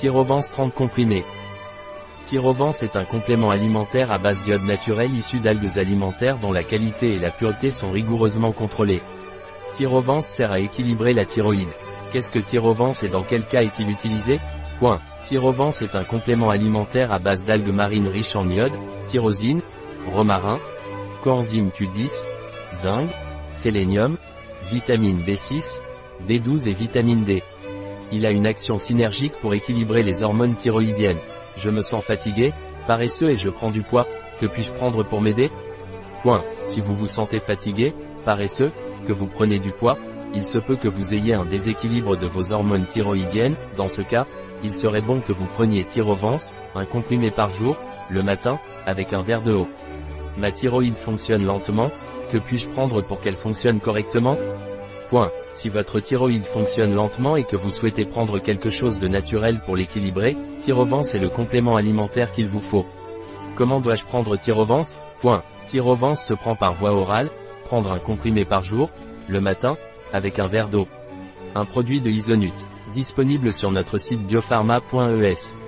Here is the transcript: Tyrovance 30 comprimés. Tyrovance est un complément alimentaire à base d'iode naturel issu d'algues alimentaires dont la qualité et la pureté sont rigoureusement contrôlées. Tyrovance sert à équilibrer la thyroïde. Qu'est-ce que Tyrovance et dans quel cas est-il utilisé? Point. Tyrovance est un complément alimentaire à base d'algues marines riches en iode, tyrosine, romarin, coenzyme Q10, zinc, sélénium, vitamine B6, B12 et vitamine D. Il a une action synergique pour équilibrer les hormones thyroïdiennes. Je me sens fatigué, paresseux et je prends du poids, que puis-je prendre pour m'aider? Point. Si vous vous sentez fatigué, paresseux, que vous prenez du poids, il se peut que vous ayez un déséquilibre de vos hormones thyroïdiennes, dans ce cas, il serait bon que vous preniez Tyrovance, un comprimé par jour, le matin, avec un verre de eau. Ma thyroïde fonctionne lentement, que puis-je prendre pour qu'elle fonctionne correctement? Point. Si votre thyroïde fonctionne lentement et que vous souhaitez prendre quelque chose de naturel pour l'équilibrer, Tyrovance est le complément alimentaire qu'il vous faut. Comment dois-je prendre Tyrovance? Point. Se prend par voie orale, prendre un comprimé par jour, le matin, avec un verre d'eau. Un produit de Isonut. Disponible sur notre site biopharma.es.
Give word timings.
Tyrovance 0.00 0.50
30 0.50 0.72
comprimés. 0.72 1.26
Tyrovance 2.24 2.82
est 2.82 2.96
un 2.96 3.04
complément 3.04 3.50
alimentaire 3.50 4.10
à 4.10 4.16
base 4.16 4.42
d'iode 4.42 4.64
naturel 4.64 5.12
issu 5.12 5.40
d'algues 5.40 5.78
alimentaires 5.78 6.38
dont 6.38 6.52
la 6.52 6.64
qualité 6.64 7.12
et 7.12 7.18
la 7.18 7.30
pureté 7.30 7.70
sont 7.70 7.90
rigoureusement 7.90 8.52
contrôlées. 8.52 9.02
Tyrovance 9.74 10.24
sert 10.24 10.52
à 10.52 10.58
équilibrer 10.58 11.12
la 11.12 11.26
thyroïde. 11.26 11.68
Qu'est-ce 12.10 12.30
que 12.30 12.38
Tyrovance 12.38 13.02
et 13.02 13.10
dans 13.10 13.24
quel 13.24 13.44
cas 13.44 13.62
est-il 13.62 13.90
utilisé? 13.90 14.40
Point. 14.78 15.00
Tyrovance 15.26 15.82
est 15.82 15.94
un 15.94 16.04
complément 16.04 16.48
alimentaire 16.48 17.12
à 17.12 17.18
base 17.18 17.44
d'algues 17.44 17.74
marines 17.74 18.08
riches 18.08 18.36
en 18.36 18.48
iode, 18.48 18.72
tyrosine, 19.04 19.60
romarin, 20.10 20.60
coenzyme 21.22 21.68
Q10, 21.78 22.24
zinc, 22.72 23.10
sélénium, 23.50 24.16
vitamine 24.72 25.20
B6, 25.20 25.76
B12 26.26 26.70
et 26.70 26.72
vitamine 26.72 27.24
D. 27.24 27.42
Il 28.12 28.26
a 28.26 28.30
une 28.30 28.46
action 28.46 28.76
synergique 28.76 29.34
pour 29.40 29.54
équilibrer 29.54 30.02
les 30.02 30.22
hormones 30.22 30.54
thyroïdiennes. 30.54 31.18
Je 31.56 31.70
me 31.70 31.80
sens 31.80 32.04
fatigué, 32.04 32.52
paresseux 32.86 33.30
et 33.30 33.36
je 33.36 33.50
prends 33.50 33.70
du 33.70 33.82
poids, 33.82 34.06
que 34.40 34.46
puis-je 34.46 34.72
prendre 34.72 35.04
pour 35.04 35.20
m'aider? 35.20 35.50
Point. 36.22 36.42
Si 36.64 36.80
vous 36.80 36.94
vous 36.94 37.06
sentez 37.06 37.38
fatigué, 37.38 37.94
paresseux, 38.24 38.72
que 39.06 39.12
vous 39.12 39.26
prenez 39.26 39.58
du 39.58 39.70
poids, 39.70 39.96
il 40.34 40.44
se 40.44 40.58
peut 40.58 40.76
que 40.76 40.88
vous 40.88 41.14
ayez 41.14 41.34
un 41.34 41.44
déséquilibre 41.44 42.16
de 42.16 42.26
vos 42.26 42.52
hormones 42.52 42.86
thyroïdiennes, 42.86 43.56
dans 43.76 43.88
ce 43.88 44.02
cas, 44.02 44.26
il 44.62 44.74
serait 44.74 45.02
bon 45.02 45.20
que 45.20 45.32
vous 45.32 45.46
preniez 45.46 45.84
Tyrovance, 45.84 46.52
un 46.74 46.84
comprimé 46.84 47.30
par 47.30 47.50
jour, 47.50 47.76
le 48.10 48.22
matin, 48.22 48.58
avec 48.86 49.12
un 49.12 49.22
verre 49.22 49.42
de 49.42 49.54
eau. 49.54 49.68
Ma 50.36 50.52
thyroïde 50.52 50.94
fonctionne 50.94 51.44
lentement, 51.44 51.90
que 52.30 52.38
puis-je 52.38 52.68
prendre 52.68 53.02
pour 53.02 53.20
qu'elle 53.20 53.36
fonctionne 53.36 53.80
correctement? 53.80 54.36
Point. 55.10 55.32
Si 55.52 55.68
votre 55.68 55.98
thyroïde 55.98 56.44
fonctionne 56.44 56.94
lentement 56.94 57.34
et 57.34 57.42
que 57.42 57.56
vous 57.56 57.70
souhaitez 57.70 58.04
prendre 58.04 58.38
quelque 58.38 58.70
chose 58.70 59.00
de 59.00 59.08
naturel 59.08 59.60
pour 59.66 59.76
l'équilibrer, 59.76 60.36
Tyrovance 60.62 61.14
est 61.14 61.18
le 61.18 61.28
complément 61.28 61.74
alimentaire 61.74 62.30
qu'il 62.32 62.46
vous 62.46 62.60
faut. 62.60 62.86
Comment 63.56 63.80
dois-je 63.80 64.04
prendre 64.04 64.36
Tyrovance? 64.36 64.96
Point. 65.20 65.42
Se 65.66 66.34
prend 66.34 66.56
par 66.56 66.74
voie 66.74 66.92
orale, 66.92 67.30
prendre 67.64 67.92
un 67.92 67.98
comprimé 67.98 68.44
par 68.44 68.64
jour, 68.64 68.90
le 69.28 69.40
matin, 69.40 69.76
avec 70.12 70.38
un 70.38 70.46
verre 70.46 70.68
d'eau. 70.68 70.88
Un 71.54 71.64
produit 71.64 72.00
de 72.00 72.10
Isonut. 72.10 72.54
Disponible 72.92 73.52
sur 73.52 73.70
notre 73.70 73.98
site 73.98 74.26
biopharma.es. 74.26 75.59